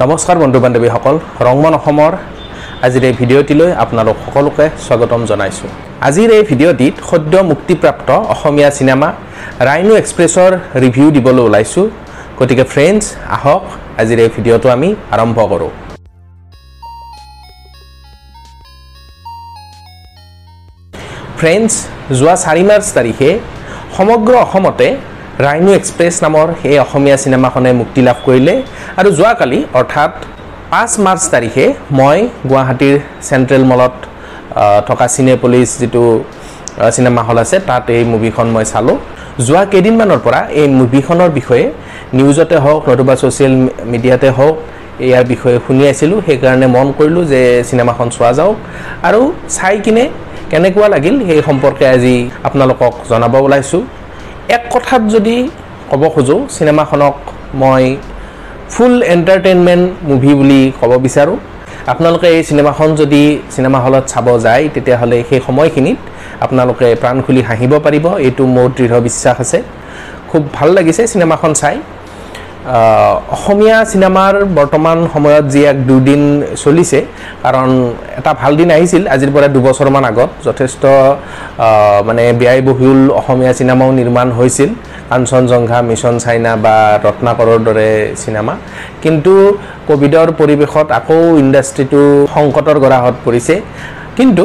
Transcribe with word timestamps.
নমস্কাৰ 0.00 0.36
বন্ধু 0.42 0.58
বান্ধৱীসকল 0.64 1.16
ৰংমন 1.46 1.74
অসমৰ 1.78 2.12
আজিৰ 2.86 3.04
এই 3.08 3.14
ভিডিঅ'টিলৈ 3.20 3.70
আপোনালোক 3.82 4.16
সকলোকে 4.24 4.64
স্বাগতম 4.86 5.20
জনাইছোঁ। 5.30 5.70
আজিৰ 6.08 6.28
এই 6.36 6.42
ভিডিঅ'টিত 6.50 6.94
সদ্য 7.10 7.34
মুক্তিপ্ৰাপ্ত 7.50 8.08
অসমীয়া 8.34 8.70
চিনেমা 8.78 9.08
ৰাইনো 9.68 9.94
এক্সপ্ৰেছৰ 10.02 10.50
ৰিভিউ 10.84 11.08
দিবলৈ 11.16 11.42
ওলাইছোঁ। 11.48 11.86
গতিকে 12.38 12.64
ফ্ৰেণ্ডছ 12.72 13.04
আহক 13.36 13.64
আজিৰ 14.00 14.18
এই 14.24 14.30
ভিডিঅ'টো 14.36 14.68
আমি 14.76 14.88
আৰম্ভ 15.14 15.38
কৰোঁ। 15.52 15.70
ফ্ৰেণ্ডছ 21.38 21.72
যোৱা 22.18 22.34
চাৰি 22.44 22.62
মাৰ্চ 22.70 22.86
তাৰিখে 22.96 23.30
সমগ্ৰ 23.96 24.32
অসমতে 24.44 24.88
ৰাইনো 25.40 25.70
এক্সপ্ৰেছ 25.80 26.14
নামৰ 26.24 26.46
সেই 26.62 26.76
অসমীয়া 26.84 27.16
চিনেমাখনে 27.22 27.70
মুক্তি 27.80 28.00
লাভ 28.08 28.18
কৰিলে। 28.26 28.54
আৰু 29.00 29.08
যোৱাকালি 29.18 29.58
অৰ্থাৎ 29.80 30.12
পাঁচ 30.72 30.90
মাৰ্চ 31.04 31.22
তাৰিখে 31.34 31.64
মই 31.98 32.18
গুৱাহাটীৰ 32.50 32.96
চেণ্ট্ৰেল 33.28 33.62
মলত 33.70 33.94
থকা 34.88 35.06
চিনেপলিছ 35.14 35.68
যিটো 35.80 36.04
চিনেমা 36.94 37.22
হল 37.28 37.38
আছে 37.44 37.56
তাত 37.68 37.84
এই 37.96 38.04
মুভিখন 38.12 38.46
মই 38.54 38.64
চালোঁ। 38.72 38.96
যোৱা 39.46 39.62
কেইদিনমানৰ 39.72 40.20
পৰা 40.26 40.40
এই 40.60 40.66
মুভিখনৰ 40.80 41.30
বিষয়ে 41.38 41.64
নিউজতে 42.16 42.56
হওক 42.64 42.82
নতুবা 42.90 43.14
ছ'চিয়েল 43.20 43.54
মিডিয়াতে 43.92 44.28
হওক 44.36 44.56
ইয়াৰ 45.06 45.24
বিষয়ে 45.32 45.58
শুনি 45.66 45.82
আছিলোঁ। 45.92 46.18
সেইকাৰণে 46.26 46.66
মন 46.76 46.86
কৰিলোঁ 46.98 47.24
যে 47.32 47.40
চিনেমাখন 47.68 48.08
চোৱা 48.16 48.30
যাওক। 48.38 48.56
আৰু 49.08 49.20
চাই 49.56 49.76
কিনে 49.84 50.04
কেনেকুৱা 50.50 50.88
লাগিল 50.94 51.14
সেই 51.28 51.40
সম্পৰ্কে 51.48 51.84
আজি 51.94 52.14
আপোনালোকক 52.46 52.92
জনাব 53.10 53.34
ওলাইছোঁ। 53.46 53.82
এক 54.48 54.62
কথাত 54.74 55.02
যদি 55.14 55.36
ক'ব 55.90 56.02
খোজোঁ 56.14 56.40
চিনেমাখনক 56.56 57.16
মই 57.62 57.84
ফুল 58.72 58.94
এণ্টাৰটেইনমেণ্ট 59.14 59.86
মুভি 60.10 60.32
বুলি 60.34 60.62
ক'ব 60.80 60.92
বিচাৰোঁ। 61.06 61.36
আপোনালোকে 61.92 62.28
এই 62.36 62.42
চিনেমাখন 62.48 62.88
যদি 63.00 63.22
চিনেমা 63.54 63.78
হলত 63.84 64.04
চাব 64.12 64.26
যায় 64.46 64.64
তেতিয়াহ'লে 64.74 65.18
সেই 65.28 65.40
সময়খিনিত 65.46 65.98
আপোনালোকে 66.44 66.88
প্ৰাণ 67.02 67.16
খুলি 67.24 67.42
হাঁহিব 67.48 67.72
পাৰিব। 67.86 68.06
এইটো 68.26 68.42
মোৰ 68.54 68.68
দৃঢ় 68.76 68.96
বিশ্বাস 69.06 69.36
আছে। 69.44 69.58
খুব 70.30 70.42
ভাল 70.56 70.68
লাগিছে 70.76 71.02
চিনেমাখন 71.12 71.52
চাই। 71.60 71.76
অসমীয়া 72.62 73.76
চিনেমাৰ 73.90 74.34
বৰ্তমান 74.58 74.98
সময়ত 75.14 75.44
যি 75.54 75.60
এক 75.72 75.78
দুদিন 75.88 76.22
চলিছে 76.62 76.98
কাৰণ 77.44 77.68
এটা 78.18 78.32
ভাল 78.40 78.52
দিন 78.60 78.68
আহিছিল 78.76 79.02
আজিৰ 79.14 79.30
পৰা 79.34 79.48
দুবছৰমান 79.56 80.04
আগত। 80.10 80.30
যথেষ্ট 80.46 80.82
মানে 82.08 82.24
ব্যয়বহুল 82.40 83.00
অসমীয়া 83.20 83.52
চিনেমাও 83.58 83.90
নিৰ্মাণ 84.00 84.28
হৈছিল। 84.38 84.70
কাঞ্চনজংঘা 85.10 85.78
মিছন 85.88 86.14
চাইনা 86.24 86.52
বা 86.64 86.76
ৰত্নাকৰৰ 87.06 87.60
দৰে 87.66 87.90
চিনেমা। 88.22 88.54
কিন্তু 89.02 89.32
ক'ভিডৰ 89.88 90.28
পৰিৱেশত 90.40 90.86
আকৌ 90.98 91.20
ইণ্ডাষ্ট্ৰিটো 91.42 92.02
সংকটৰ 92.34 92.76
গৰাহত 92.84 93.14
পৰিছে। 93.26 93.54
কিন্তু 94.18 94.44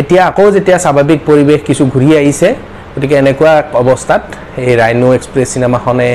এতিয়া 0.00 0.22
আকৌ 0.30 0.46
যেতিয়া 0.56 0.78
স্বাভাৱিক 0.84 1.20
পৰিৱেশ 1.28 1.60
কিছু 1.68 1.82
ঘূৰি 1.92 2.10
আহিছে 2.20 2.48
গতিকে 2.96 3.16
এনেকুৱা 3.22 3.52
অৱস্থাত 3.80 4.22
এই 4.68 4.74
ৰাইনো 4.80 5.08
এক্সপ্ৰেছ 5.18 5.46
চিনেমাখনে 5.54 6.08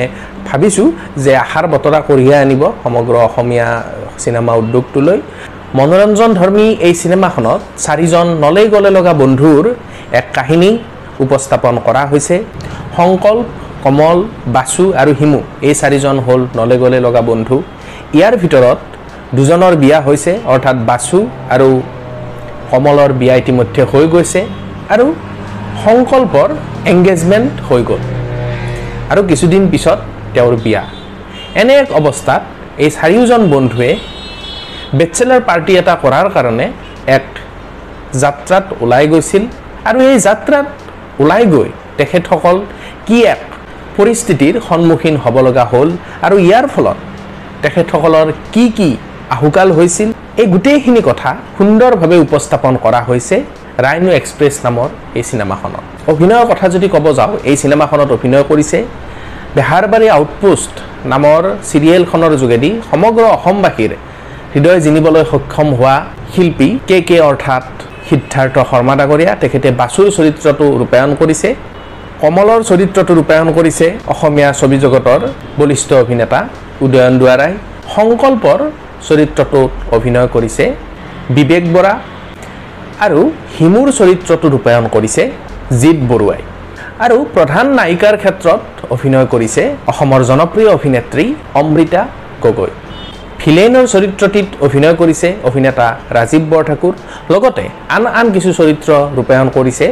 ভাবিছোঁ 0.48 0.88
যে 1.24 1.32
আশাৰ 1.44 1.66
বতৰা 1.74 1.98
কঢ়িয়াই 2.08 2.40
আনিব 2.44 2.62
সমগ্ৰ 2.84 3.14
অসমীয়া 3.28 3.68
চিনেমা 4.22 4.52
উদ্যোগটোলৈ। 4.60 5.18
মনোৰঞ্জন 5.78 6.30
ধৰ্মী 6.40 6.66
এই 6.86 6.94
চিনেমাখনত 7.00 7.60
চাৰিজন 7.84 8.26
নলেই 8.44 8.68
গলে 8.74 8.90
লগা 8.96 9.12
বন্ধুৰ 9.22 9.64
এক 10.20 10.26
কাহিনী 10.36 10.70
উপস্থাপন 11.24 11.74
কৰা 11.86 12.02
হৈছে। 12.10 12.36
সংকল্প 12.98 13.44
কমল 13.84 14.18
বাসু 14.56 14.84
আৰু 15.00 15.12
হিমু 15.20 15.40
এই 15.68 15.74
চাৰিজন 15.80 16.16
হ'ল 16.26 16.40
নলে 16.58 16.76
গলে 16.82 16.98
লগা 17.06 17.22
বন্ধু। 17.30 17.56
ইয়াৰ 18.18 18.34
ভিতৰত 18.42 18.78
দুজনৰ 19.36 19.74
বিয়া 19.82 19.98
হৈছে 20.06 20.32
অৰ্থাৎ 20.52 20.76
বাসু 20.90 21.18
আৰু 21.54 21.68
কমলৰ 22.70 23.10
বিয়া 23.20 23.34
ইতিমধ্যে 23.42 23.82
হৈ 23.90 24.04
গৈছে 24.14 24.40
আৰু 24.94 25.06
সংকল্পৰ 25.84 26.48
এংগেজমেণ্ট 26.92 27.52
হৈ 27.68 27.82
গ'ল। 27.90 28.02
আৰু 29.12 29.20
কিছুদিন 29.30 29.62
পিছত 29.72 29.98
তেওঁৰ 30.34 30.54
বিয়া। 30.64 30.82
এনে 31.60 31.74
এক 31.82 31.88
অৱস্থাত 32.00 32.42
এই 32.84 32.90
চাৰিওজন 32.98 33.42
বন্ধুৱে 33.54 33.90
বেচেলাৰ 34.98 35.40
পাৰ্টি 35.48 35.72
এটা 35.80 35.94
কৰাৰ 36.04 36.26
কাৰণে 36.36 36.66
এক 37.16 37.26
যাত্ৰাত 38.22 38.66
ওলাই 38.82 39.04
গৈছিল 39.12 39.44
আৰু 39.88 39.98
এই 40.10 40.18
যাত্ৰাত 40.26 40.66
ওলাই 41.22 41.44
গৈ 41.54 41.68
তেখেতসকল 41.98 42.56
কি 43.06 43.18
এক 43.34 43.42
পৰিস্থিতিৰ 43.96 44.54
সন্মুখীন 44.68 45.16
হ'ব 45.22 45.36
লগা 45.46 45.64
হ'ল 45.72 45.88
আৰু 46.26 46.36
ইয়াৰ 46.46 46.66
ফলত 46.74 46.98
তেখেতসকলৰ 47.62 48.28
কি 48.54 48.64
কি 48.76 48.90
আহুকাল 49.36 49.68
হৈছিল 49.78 50.08
এই 50.40 50.46
গোটেইখিনি 50.54 51.00
কথা 51.08 51.30
সুন্দৰভাৱে 51.56 52.16
উপস্থাপন 52.26 52.72
কৰা 52.84 53.00
হৈছে। 53.08 53.36
ৰাইনো 53.80 54.10
এক্সপ্ৰেছ 54.20 54.54
নামৰ 54.66 54.88
এই 55.18 55.24
চিনেমাখনত। 55.28 55.84
অভিনয়ৰ 56.12 56.46
কথা 56.50 56.66
যদি 56.74 56.86
ক'ব 56.94 57.06
যাওঁ 57.18 57.32
এই 57.50 57.56
চিনেমাখনত 57.62 58.10
অভিনয় 58.16 58.44
কৰিছে 58.50 58.78
বেহাৰবাৰী 59.56 60.06
আউটপোষ্ট 60.16 60.74
নামৰ 61.12 61.42
চিৰিয়েলখনৰ 61.70 62.32
যোগেদি 62.42 62.70
সমগ্ৰ 62.90 63.24
অসমবাসীৰ 63.36 63.92
হৃদয় 64.54 64.80
জিনিবলৈ 64.86 65.22
সক্ষম 65.32 65.68
হোৱা 65.78 65.96
শিল্পী 66.32 66.68
কে 66.88 66.98
কে 67.08 67.16
অৰ্থাৎ 67.30 67.64
সিদ্ধাৰ্থ 68.08 68.56
শৰ্মা 68.70 68.94
ডাঙৰীয়া 69.00 69.32
তেখেতে 69.42 69.68
বাসুৰ 69.80 70.06
চৰিত্ৰটো 70.16 70.66
ৰূপায়ণ 70.80 71.10
কৰিছে 71.20 71.48
কমলৰ 72.22 72.60
চৰিত্ৰটো 72.70 73.12
ৰূপায়ণ 73.18 73.48
কৰিছে 73.56 73.86
অসমীয়া 74.12 74.50
ছবি 74.60 74.76
জগতৰ 74.84 75.20
বলিষ্ঠ 75.60 75.90
অভিনেতা 76.04 76.40
উদয়ন 76.84 77.14
দুৱাৰাই। 77.20 77.52
সংকল্পৰ 77.94 78.58
চৰিত্ৰটোত 79.08 79.70
অভিনয় 79.96 80.28
কৰিছে 80.34 80.64
বিবেক 81.36 81.64
বৰা 81.74 81.92
আৰু 83.04 83.20
হিমুৰ 83.56 83.88
চৰিত্ৰটো 83.98 84.46
ৰূপায়ণ 84.54 84.84
কৰিছে 84.94 85.22
জিৎ 85.80 85.98
বৰুৱাই। 86.10 86.40
আৰু 87.04 87.16
প্ৰধান 87.34 87.66
নায়িকাৰ 87.78 88.14
ক্ষেত্ৰত 88.22 88.62
অভিনয় 88.94 89.26
কৰিছে 89.32 89.62
অসমৰ 89.92 90.20
জনপ্ৰিয় 90.30 90.70
অভিনেত্ৰী 90.78 91.26
অমৃতা 91.60 92.02
গগৈ। 92.44 92.70
ভিলেইনৰ 93.40 93.86
চৰিত্ৰটিত 93.94 94.48
অভিনয় 94.66 94.94
কৰিছে 95.00 95.28
অভিনেতা 95.48 95.86
ৰাজীৱ 96.16 96.44
বৰঠাকুৰ 96.52 96.94
লগতে 97.32 97.64
আন 97.96 98.04
আন 98.20 98.26
কিছু 98.34 98.50
চৰিত্ৰ 98.58 98.90
ৰূপায়ণ 99.16 99.48
কৰিছে 99.56 99.86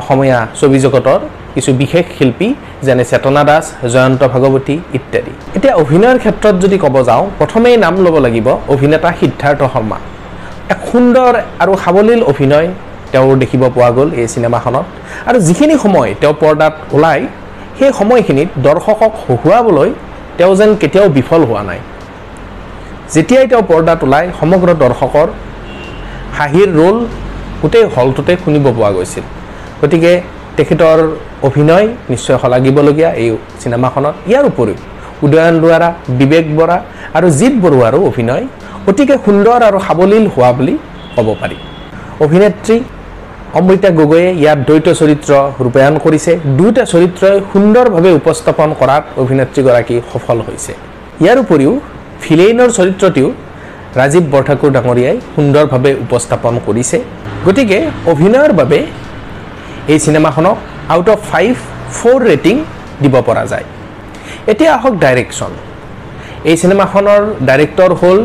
অসমীয়া 0.00 0.38
ছবি 0.60 0.78
জগতৰ 0.84 1.20
কিছু 1.54 1.70
বিশেষ 1.80 2.04
শিল্পী 2.16 2.48
যেনে 2.86 3.04
চেতনা 3.10 3.42
দাস 3.48 3.64
জয়ন্ত 3.92 4.22
ভাগৱতী 4.32 4.74
ইত্যাদি। 4.98 5.32
এতিয়া 5.56 5.74
অভিনয়ৰ 5.82 6.18
ক্ষেত্ৰত 6.22 6.54
যদি 6.64 6.76
ক'ব 6.84 6.96
যাওঁ 7.08 7.24
প্ৰথমেই 7.38 7.76
নাম 7.84 7.94
ল'ব 8.04 8.16
লাগিব 8.26 8.46
অভিনেতা 8.74 9.08
সিদ্ধাৰ্থ 9.20 9.62
শৰ্মা। 9.74 9.98
এক 10.70 10.78
সুন্দৰ 10.90 11.32
আৰু 11.62 11.72
সাৱলীল 11.84 12.22
অভিনয় 12.32 12.68
তেওঁৰ 13.12 13.36
দেখিব 13.42 13.62
পোৱা 13.74 13.90
গ'ল 13.96 14.08
এই 14.20 14.26
চিনেমাখনত। 14.34 14.86
আৰু 15.28 15.38
যিখিনি 15.46 15.74
সময় 15.84 16.10
তেওঁ 16.20 16.34
পৰ্দাত 16.42 16.74
ওলায় 16.96 17.22
সেই 17.78 17.90
সময়খিনিত 17.98 18.48
দৰ্শকক 18.66 19.12
হহুৱাবলৈ 19.24 19.90
তেওঁ 20.38 20.52
যেন 20.58 20.70
কেতিয়াও 20.82 21.08
বিফল 21.16 21.42
হোৱা 21.48 21.62
নাই। 21.70 21.80
যেতিয়াই 23.14 23.46
তেওঁ 23.50 23.64
পৰ্দাত 23.70 24.00
ওলায় 24.06 24.28
সমগ্ৰ 24.40 24.68
দৰ্শকৰ 24.82 25.28
হাঁহিৰ 26.38 26.68
ৰোল 26.78 26.96
গোটেই 27.62 27.84
হলটোতে 27.94 28.32
শুনিব 28.42 28.64
পোৱা 28.76 28.90
গৈছিল। 28.96 29.24
গতিকে 29.80 30.12
তেখেতৰ 30.56 30.98
অভিনয় 31.48 31.86
নিশ্চয় 32.12 32.36
শলাগিবলগীয়া 32.42 33.10
এই 33.22 33.28
চিনেমাখনত। 33.60 34.14
ইয়াৰ 34.30 34.44
উপৰিও 34.50 34.78
উদয়ন 35.24 35.54
দুৱাৰা 35.62 35.88
বিবেক 36.18 36.44
বৰা 36.58 36.76
আৰু 37.16 37.26
জিৎ 37.38 37.54
বৰুৱাৰো 37.64 37.98
অভিনয় 38.10 38.44
অতিকে 38.90 39.16
সুন্দৰ 39.24 39.60
আৰু 39.68 39.78
সাৱলীল 39.86 40.24
হোৱা 40.34 40.50
বুলি 40.58 40.74
ক'ব 41.16 41.28
পাৰি। 41.40 41.56
অভিনেত্ৰী 42.24 42.76
অমৃতা 43.58 43.90
গগৈয়ে 43.98 44.28
ইয়াত 44.42 44.58
দ্বৈত 44.68 44.86
চৰিত্ৰ 45.00 45.32
ৰূপায়ণ 45.64 45.94
কৰিছে। 46.04 46.32
দুয়োটা 46.58 46.82
চৰিত্ৰই 46.92 47.36
সুন্দৰভাৱে 47.52 48.10
উপস্থাপন 48.20 48.68
কৰাত 48.80 49.04
অভিনেত্ৰীগৰাকী 49.22 49.96
সফল 50.12 50.38
হৈছে। 50.46 50.72
ইয়াৰ 51.22 51.38
উপৰিও 51.44 51.72
ভিলেইনৰ 52.24 52.70
চৰিত্ৰটিও 52.78 53.28
ৰাজীৱ 54.00 54.24
বৰঠাকুৰ 54.34 54.70
ডাঙৰীয়াই 54.76 55.16
সুন্দৰভাৱে 55.34 55.90
উপস্থাপন 56.04 56.54
কৰিছে। 56.66 56.96
গতিকে 57.46 57.78
অভিনয়ৰ 58.12 58.52
বাবে 58.60 58.78
এই 59.92 59.98
চিনেমাখনক 60.04 60.56
out 60.94 61.08
of 61.14 61.18
five 61.30 61.52
four 61.96 62.18
rating 62.30 62.54
দিব 63.02 63.14
পৰা 63.28 63.44
যায়। 63.52 63.66
এতিয়া 64.50 64.72
আহক 64.78 64.94
ডাইৰেকশ্যন 65.04 65.52
এই 66.50 66.56
চিনেমাখনৰ 66.60 67.22
ডাইৰেক্টৰ 67.48 67.92
হ'ল 68.00 68.20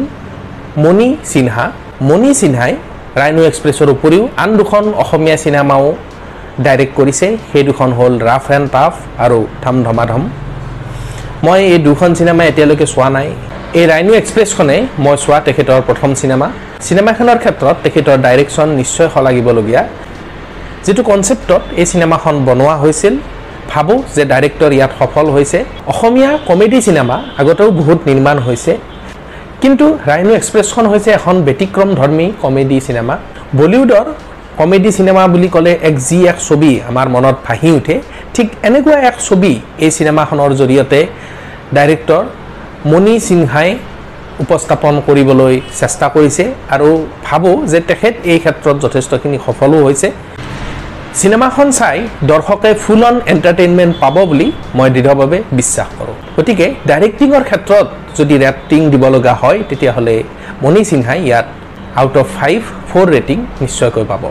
মণি 0.83 1.07
সিনহা। 1.31 1.65
মণি 2.09 2.31
সিনহাই 2.41 2.74
ৰাইনো 3.19 3.41
এক্সপ্ৰেছৰ 3.50 3.89
উপৰিও 3.95 4.24
আন 4.44 4.50
দুখন 4.59 4.83
অসমীয়া 5.03 5.38
চিনেমাও 5.44 5.85
ডাইৰেক্ট 6.65 6.94
কৰিছে। 7.00 7.27
সেই 7.50 7.63
দুখন 7.69 7.89
হ'ল 7.97 8.13
ৰাফ 8.29 8.45
এণ্ড 8.56 8.68
টাফ 8.75 8.94
আৰু 9.25 9.39
ধম 9.63 9.75
ধমাধম 9.85 10.24
মই 11.45 11.59
এই 11.74 11.79
দুখন 11.88 12.09
চিনেমা 12.18 12.44
এতিয়ালৈকে 12.51 12.85
চোৱা 12.94 13.07
নাই। 13.18 13.27
এই 13.79 13.85
ৰাইনো 13.91 14.12
এক্সপ্ৰেছখনে 14.21 14.75
মই 15.03 15.15
চোৱা 15.24 15.38
তেখেতৰ 15.47 15.81
প্ৰথম 15.88 16.09
চিনেমা। 16.19 16.47
চিনেমাখনৰ 16.85 17.38
ক্ষেত্ৰত 17.44 17.75
তেখেতৰ 17.85 18.18
ডাইৰেকশ্যন 18.25 18.68
নিশ্চয় 18.79 19.07
শলাগিবলগীয়া 19.13 19.81
যিটো 20.85 21.01
কনচেপ্টত 21.09 21.62
এই 21.81 21.85
চিনেমাখন 21.91 22.35
বনোৱা 22.47 22.75
হৈছিল 22.83 23.15
ভাবোঁ 23.71 24.00
যে 24.15 24.24
ডাইৰেক্টৰ 24.31 24.71
ইয়াত 24.77 24.91
সফল 25.00 25.25
হৈছে। 25.35 25.59
অসমীয়া 25.91 26.31
কমেডি 26.47 26.79
চিনেমা 26.88 27.15
আগতেও 27.41 27.69
বহুত 27.79 28.00
নিৰ্মাণ 28.09 28.38
হৈছে। 28.47 28.74
কিন্তু 29.62 29.86
ৰাইনো 30.09 30.31
এক্সপ্ৰেছখন 30.39 30.86
হৈছে 30.92 31.09
এখন 31.19 31.36
ব্যতিক্ৰমধৰ্মী 31.48 32.27
কমেডি 32.44 32.77
চিনেমা। 32.88 33.15
বলিউডৰ 33.59 34.07
কমেডি 34.59 34.89
চিনেমা 34.98 35.24
বুলি 35.33 35.50
ক'লে 35.56 35.71
এক 35.89 35.95
যি 36.07 36.19
এক 36.31 36.38
ছবি 36.48 36.71
আমাৰ 36.89 37.07
মনত 37.15 37.36
ভাহি 37.48 37.69
উঠে 37.80 37.95
ঠিক 38.36 38.48
এনেকুৱা 38.68 38.98
এক 39.09 39.15
ছবি 39.27 39.54
এই 39.86 39.92
চিনেমাখনৰ 39.98 40.51
জৰিয়তে 40.62 41.00
ডাইৰেক্টৰ 41.75 42.24
মণি 42.92 43.15
সিনহাই 43.27 43.69
উপস্থাপন 44.44 44.94
কৰিবলৈ 45.07 45.56
চেষ্টা 45.80 46.07
কৰিছে 46.15 46.44
আৰু 46.75 46.89
ভাবোঁ 47.27 47.56
যে 47.71 47.80
তেখেত 47.89 48.15
এই 48.31 48.39
ক্ষেত্ৰত 48.44 48.75
যথেষ্টখিনি 48.86 49.38
সফলো 49.45 49.77
হৈছে। 49.86 50.07
চিনেমাখন 51.15 51.68
চাই 51.80 51.98
দৰ্শকে 52.31 52.71
ফুল 52.83 53.01
অন 53.09 53.15
এণ্টাৰটেইনমেণ্ট 53.33 53.94
পাব 54.01 54.15
বুলি 54.30 54.48
মই 54.77 54.89
দৃঢ়ভাৱে 54.95 55.38
বিশ্বাস 55.59 55.89
কৰোঁ। 56.00 56.15
গতিকে 56.38 56.68
ডাইৰেক্টিঙৰ 56.89 57.44
ক্ষেত্ৰত 57.50 57.88
যদি 58.19 58.36
ৰেটিং 58.44 58.81
দিব 58.94 59.04
লগা 59.15 59.33
হয় 59.42 59.59
তেতিয়াহ'লে 59.69 60.15
মণি 60.63 60.81
সিনহাই 60.89 61.19
ইয়াত 61.27 61.48
out 62.01 62.15
of 62.21 62.27
five 62.39 62.59
four 62.89 63.06
rating 63.15 63.38
নিশ্চয়কৈ 63.63 64.06
পাব। 64.12 64.24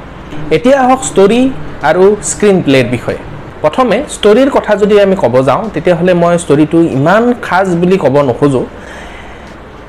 এতিয়া 0.57 0.77
আহক 0.85 1.01
ষ্টৰী 1.11 1.41
আৰু 1.89 2.05
স্ক্ৰীণ 2.31 2.57
প্লেৰ 2.67 2.87
বিষয়ে। 2.95 3.21
প্ৰথমে 3.63 3.97
ষ্টৰীৰ 4.17 4.51
কথা 4.57 4.73
যদি 4.83 4.95
আমি 5.05 5.17
ক'ব 5.23 5.35
যাওঁ 5.49 5.63
তেতিয়াহ'লে 5.75 6.13
মই 6.23 6.35
ষ্টৰীটো 6.45 6.79
ইমান 6.99 7.23
খাজ 7.47 7.67
বুলি 7.81 7.97
ক'ব 8.05 8.15
নোখোজোঁ। 8.29 8.67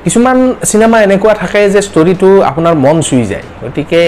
কিছুমান 0.04 0.38
চিনেমা 0.70 0.98
এনেকুৱা 1.06 1.34
থাকে 1.42 1.60
যে 1.74 1.80
ষ্টৰীটো 1.88 2.28
আপোনাৰ 2.50 2.74
মন 2.84 2.96
চুই 3.08 3.24
যায়। 3.30 3.46
গতিকে 3.62 4.02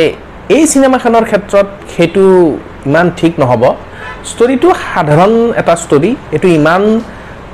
এই 0.57 0.63
চিনেমাখনৰ 0.73 1.25
ক্ষেত্ৰত 1.31 1.67
সেইটো 1.95 2.25
ইমান 2.89 3.07
ঠিক 3.19 3.33
নহ'ব। 3.43 3.63
ষ্টৰীটো 4.31 4.69
সাধাৰণ 4.87 5.33
এটা 5.61 5.75
ষ্টৰী 5.85 6.11
এইটো 6.35 6.49
ইমান 6.59 6.83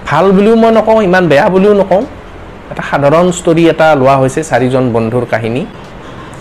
ভাল 0.09 0.27
বুলিও 0.37 0.55
মই 0.63 0.71
নকওঁ 0.79 0.99
ইমান 1.09 1.25
বেয়া 1.31 1.47
বুলিও 1.55 1.75
নকওঁ। 1.81 2.03
এটা 2.73 2.83
সাধাৰণ 2.91 3.27
ষ্টৰী 3.39 3.63
এটা 3.73 3.87
লোৱা 4.01 4.15
হৈছে 4.21 4.41
চাৰিজন 4.51 4.85
বন্ধুৰ 4.95 5.25
কাহিনী। 5.33 5.63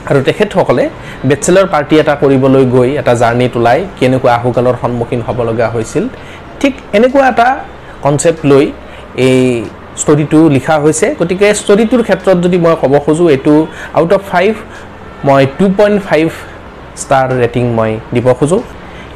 আৰু 0.10 0.20
তেখেতসকলে 0.28 0.84
বেচেলৰ 1.30 1.66
পাৰ্টি 1.74 1.96
এটা 2.04 2.14
কৰিবলৈ 2.22 2.64
গৈ 2.76 2.90
এটা 3.02 3.14
জাৰ্ণিত 3.22 3.54
ওলাই 3.60 3.80
কেনেকুৱা 4.00 4.32
আহুকালৰ 4.40 4.76
সন্মুখীন 4.82 5.22
হ'ব 5.28 5.38
লগা 5.50 5.68
হৈছিল। 5.76 6.04
ঠিক 6.62 6.74
এনেকুৱা 6.98 7.26
এটা 7.34 7.48
কনচেপ্ট 8.06 8.42
লৈ 8.52 8.66
এই 9.28 9.40
ষ্টৰিটো 10.02 10.40
লিখা 10.56 10.76
হৈছে। 10.84 11.08
গতিকে 11.20 11.48
ষ্টৰিটোৰ 11.62 12.02
ক্ষেত্ৰত 12.08 12.38
যদি 12.46 12.58
মই 12.66 12.76
ক'ব 12.82 12.94
খোজোঁ 13.06 13.28
এইটো 13.36 13.56
আউট 13.98 14.12
অফ 14.18 14.22
ফাইভ 14.32 14.52
মই 15.28 15.42
two 15.58 15.66
point 15.78 15.98
five 16.08 16.28
star 17.02 17.28
rating 17.42 17.64
মই 17.78 17.92
দিব 18.16 18.28
খোজোঁ। 18.40 18.62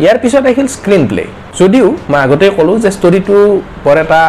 ইয়াৰ 0.03 0.17
পিছত 0.23 0.43
আহিল 0.51 0.67
স্ক্ৰীণ 0.75 1.03
প্লে 1.09 1.23
যদিও 1.59 1.87
মই 2.11 2.19
আগতেই 2.25 2.51
ক'লোঁ 2.57 2.75
যে 2.83 2.89
ষ্টৰিটো 2.97 3.37
বৰ 3.85 3.97
এটা 4.03 4.21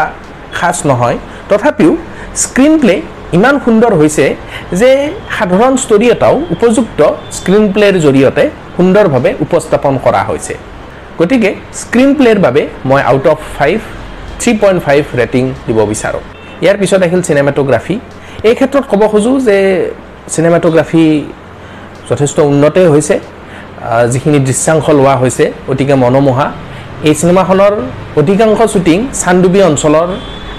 খাচ 0.58 0.76
নহয় 0.90 1.16
তথাপিও 1.50 1.92
স্ক্ৰীণ 2.42 2.74
প্লে 2.82 2.94
ইমান 3.36 3.54
সুন্দৰ 3.64 3.92
হৈছে 4.00 4.24
যে 4.80 4.90
সাধাৰণ 5.36 5.72
ষ্টৰি 5.84 6.06
এটাও 6.14 6.36
উপযুক্ত 6.54 7.00
স্ক্ৰীণ 7.38 7.64
প্লেৰ 7.74 7.94
জৰিয়তে 8.04 8.44
সুন্দৰভাৱে 8.76 9.30
উপস্থাপন 9.44 9.94
কৰা 10.04 10.22
হৈছে। 10.28 10.54
গতিকে 11.20 11.50
স্ক্ৰীণ 11.80 12.10
প্লেৰ 12.18 12.38
বাবে 12.44 12.62
মই 12.90 13.00
out 13.10 13.26
of 13.32 13.38
five 13.56 13.78
three 14.40 14.52
point 14.62 14.78
five 14.86 15.02
rating 15.20 15.44
দিব 15.66 15.78
বিচাৰোঁ। 15.92 16.22
ইয়াৰ 16.62 16.76
পিছত 16.80 17.00
আহিল 17.06 17.22
চিনেমাটোগ্ৰাফী 17.28 17.96
এই 18.48 18.54
ক্ষেত্ৰত 18.58 18.84
ক'ব 18.90 19.02
খোজোঁ 19.12 19.36
যে 19.48 19.58
চিনেমাটোগ্ৰাফী 20.34 21.04
যথেষ্ট 22.10 22.36
উন্নতেই 22.50 22.88
হৈছে। 22.94 23.16
যিখিনি 24.12 24.38
দৃশ্যাংশ 24.48 24.86
লোৱা 24.98 25.14
হৈছে 25.22 25.44
অতিকে 25.70 25.94
মনোমোহা। 26.02 26.46
এই 27.08 27.14
চিনেমাখনৰ 27.20 27.72
অধিকাংশ 28.20 28.58
শ্বুটিং 28.72 28.98
চান্দুবি 29.20 29.60
অঞ্চলৰ 29.70 30.08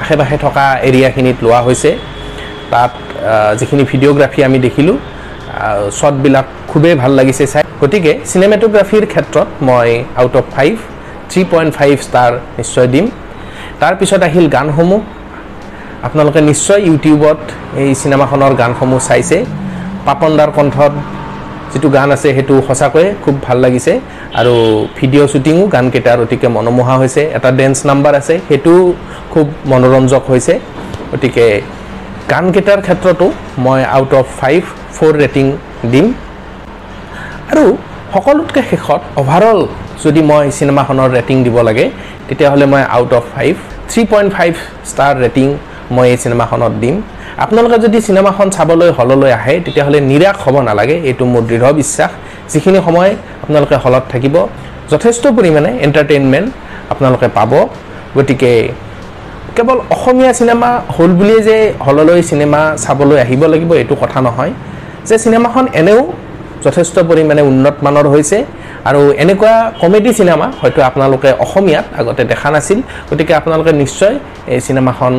আশে 0.01 0.15
পাশে 0.19 0.37
থকা 0.45 0.65
এৰিয়াখিনিত 0.89 1.37
লোৱা 1.45 1.59
হৈছে। 1.67 1.89
তাত 2.71 2.91
যিখিনি 3.59 3.83
ভিডিঅ'গ্ৰাফী 3.91 4.39
আমি 4.47 4.57
দেখিলোঁ 4.65 4.97
শ্বটবিলাক 5.97 6.47
খুবেই 6.71 6.95
ভাল 7.01 7.11
লাগিছে 7.19 7.45
চাই। 7.51 7.63
গতিকে 7.81 8.11
চিনেমেটোগ্ৰাফীৰ 8.31 9.05
ক্ষেত্ৰত 9.11 9.47
মই 9.67 9.89
out 10.21 10.33
of 10.39 10.45
five 10.55 10.73
three 11.29 11.41
point 11.51 11.71
five 11.77 11.93
star 12.07 12.31
নিশ্চয় 12.59 12.87
দিম। 12.93 13.05
তাৰপিছত 13.81 14.21
আহিল 14.27 14.45
গানসমূহ। 14.55 15.01
আপোনালোকে 16.07 16.39
নিশ্চয় 16.51 16.79
ইউটিউবত 16.89 17.39
এই 17.81 17.89
চিনেমাখনৰ 18.01 18.53
গানসমূহ 18.61 18.99
চাইছে। 19.09 19.37
পাপন 20.07 20.31
দাৰ 20.37 20.51
কণ্ঠত 20.57 20.93
যিটো 21.71 21.89
গান 21.97 22.09
আছে 22.15 22.27
সেইটো 22.37 22.53
সঁচাকৈয়ে 22.67 23.09
খুব 23.23 23.35
ভাল 23.45 23.57
লাগিছে। 23.65 23.93
আৰু 24.39 24.53
ভিডিঅ' 24.97 25.27
শ্বুটিঙো 25.31 25.63
গানকেইটাৰ 25.75 26.17
অতিকে 26.25 26.47
মনোমোহা 26.55 26.95
হৈছে। 27.01 27.21
এটা 27.37 27.49
ডেন্স 27.59 27.77
নাম্বাৰ 27.89 28.13
আছে 28.21 28.35
সেইটো 28.47 28.73
খুব 29.33 29.45
মনোৰঞ্জক 29.71 30.23
হৈছে। 30.31 30.53
গতিকে 31.11 31.45
গানকেইটাৰ 32.31 32.79
ক্ষেত্ৰতো 32.85 33.25
মই 33.65 33.79
out 33.95 34.11
of 34.19 34.25
five 34.41 34.61
four 34.95 35.13
rating 35.21 35.45
দিম। 35.93 36.07
আৰু 37.51 37.65
সকলোতকৈ 38.13 38.61
শেষত 38.71 39.01
অভাৰঅল 39.21 39.59
যদি 40.03 40.21
মই 40.29 40.43
চিনেমাখনৰ 40.57 41.09
ৰেটিং 41.17 41.37
দিব 41.45 41.57
লাগে 41.67 41.85
তেতিয়াহ'লে 42.27 42.65
মই 42.73 42.83
out 42.95 43.11
of 43.19 43.23
five 43.35 43.53
three 43.89 44.01
point 44.11 44.29
five 44.37 44.53
star 44.91 45.13
rating 45.23 45.47
মই 45.95 46.07
এই 46.13 46.17
চিনেমাখনত 46.23 46.73
দিম। 46.81 46.95
আপোনালোকে 47.43 47.77
যদি 47.85 47.97
চিনেমাখন 48.07 48.47
চাবলৈ 48.57 48.89
হললৈ 48.97 49.31
আহে 49.39 49.53
তেতিয়াহ'লে 49.65 49.99
নিৰাশ 50.11 50.35
হ'ব 50.43 50.55
নালাগে। 50.67 50.95
এইটো 51.09 51.23
মোৰ 51.31 51.43
দৃঢ় 51.49 51.67
বিশ্বাস। 51.79 52.11
যিখিনি 52.51 52.79
সময় 52.87 53.11
আপোনালোকে 53.43 53.75
হলত 53.83 54.03
থাকিব 54.13 54.35
যথেষ্ট 54.91 55.23
পৰিমাণে 55.37 55.69
এণ্টাৰটেইনমেণ্ট 55.85 56.49
আপোনালোকে 56.91 57.27
পাব। 57.37 57.51
গতিকে 58.17 58.51
কেৱল 59.55 59.79
অসমীয়া 59.95 60.31
চিনেমা 60.39 60.69
হ'ল 60.95 61.11
বুলিয়ে 61.19 61.41
যে 61.47 61.57
হললৈ 61.85 62.21
চিনেমা 62.29 62.61
চাবলৈ 62.83 63.17
আহিব 63.25 63.41
লাগিব 63.53 63.71
এইটো 63.81 63.95
কথা 64.03 64.19
নহয়। 64.27 64.53
যে 65.07 65.15
চিনেমাখন 65.23 65.65
এনেও 65.81 66.01
যথেষ্ট 66.65 66.95
পৰিমাণে 67.09 67.41
উন্নত 67.51 67.75
মানৰ 67.85 68.05
হৈছে 68.13 68.37
আৰু 68.89 69.01
এনেকুৱা 69.23 69.53
কমেডি 69.81 70.11
চিনেমা 70.19 70.47
হয়তো 70.59 70.79
আপোনালোকে 70.89 71.29
অসমীয়াত 71.45 71.85
আগতে 71.99 72.23
দেখা 72.31 72.49
নাছিল। 72.55 72.79
গতিকে 73.09 73.33
আপোনালোকে 73.39 73.71
নিশ্চয় 73.83 74.15
এই 74.53 74.59
চিনেমাখন 74.67 75.13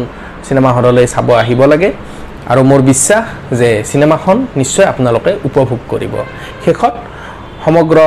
চিনেমা 0.47 0.71
হললৈ 0.77 1.07
চাব 1.15 1.29
আহিব 1.43 1.61
লাগে। 1.73 1.91
আৰু 2.51 2.63
মোৰ 2.71 2.81
বিশ্বাস 2.91 3.25
যে 3.61 3.71
চিনেমাখন 3.91 4.37
নিশ্চয় 4.61 4.87
আপোনালোকে 4.93 5.33
উপভোগ 5.49 5.81
কৰিব। 5.93 6.15
শেষত 6.65 6.95
সমগ্ৰ 7.65 7.99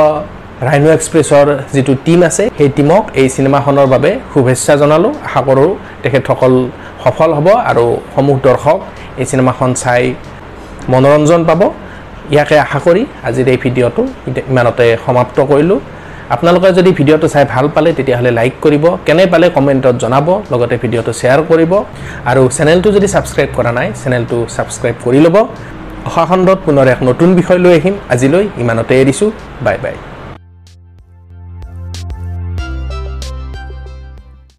ৰাইনো 0.68 0.90
এক্সপ্ৰেছৰ 0.98 1.46
যিটো 1.76 1.94
টীম 2.06 2.20
আছে 2.30 2.44
সেই 2.58 2.70
টীমক 2.76 3.04
এই 3.22 3.28
চিনেমাখনৰ 3.36 3.88
বাবে 3.94 4.12
শুভেচ্ছা 4.32 4.74
জনালোঁ। 4.82 5.14
আশা 5.28 5.42
কৰোঁ 5.48 5.70
তেখেতসকল 6.04 6.54
সফল 7.04 7.30
হ'ব 7.38 7.48
আৰু 7.70 7.86
সমূহ 8.14 8.38
দৰ্শক 8.46 8.80
এই 9.22 9.26
চিনেমাখন 9.30 9.70
চাই 9.84 10.04
মনোৰঞ্জন 10.92 11.42
পাব। 11.50 11.62
ইয়াকে 12.34 12.56
আশা 12.66 12.80
কৰি 12.86 13.04
আজিৰ 13.28 13.48
এই 13.54 13.58
ভিডিঅ'টো 13.64 14.04
ইমানতে 14.52 14.86
সমাপ্ত 15.06 15.38
কৰিলোঁ। 15.52 15.80
আপোনালোকে 16.34 16.70
যদি 16.80 16.92
ভিডিঅ'টো 17.00 17.28
চাই 17.34 17.44
ভাল 17.54 17.66
পালে 17.76 17.90
তেতিয়াহ'লে 17.98 18.32
লাইক 18.40 18.54
কৰিব। 18.66 18.86
কেনে 19.08 19.26
পালে 19.34 19.48
কমেণ্টত 19.58 19.96
জনাব 20.04 20.28
লগতে 20.52 20.76
ভিডিঅ'টো 20.84 21.12
শ্বেয়াৰ 21.20 21.42
কৰিব। 21.50 21.72
আৰু 22.30 22.42
চেনেলটো 22.58 22.90
যদি 22.96 23.08
ছাবস্ক্ৰাইব 23.14 23.50
কৰা 23.58 23.72
নাই 23.78 23.88
চেনেলটো 24.02 24.38
ছাবস্ক্ৰাইব 24.56 24.96
কৰি 25.06 25.20
ল'ব। 25.26 25.36
অহা 26.10 26.24
খণ্ডত 26.30 26.60
পুনৰ 26.66 26.88
এক 26.94 27.00
নতুন 27.10 27.30
বিষয় 27.40 27.60
লৈ 27.66 27.74
আহিম। 27.80 27.96
আজিলৈ 28.14 28.46
ইমানতে 28.64 28.94
এৰিছোঁ। 29.02 29.30
Bye 29.66 29.78
bye 29.84 29.96